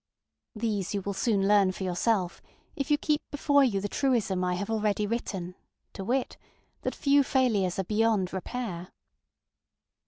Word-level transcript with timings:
These 0.55 0.95
you 0.95 1.03
will 1.03 1.13
soon 1.13 1.47
learn 1.47 1.73
for 1.73 1.83
yourself 1.83 2.41
if 2.75 2.89
you 2.89 2.97
keep 2.97 3.21
before 3.29 3.63
you 3.63 3.79
the 3.79 3.87
truism 3.87 4.43
I 4.43 4.55
have 4.55 4.71
already 4.71 5.05
written, 5.05 5.53
to 5.93 6.03
wit, 6.03 6.37
that 6.81 6.95
few 6.95 7.21
failures 7.21 7.77
are 7.77 7.83
beyond 7.83 8.33
repair. 8.33 8.87